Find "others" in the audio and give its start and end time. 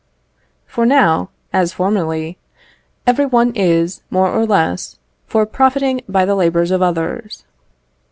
6.81-7.45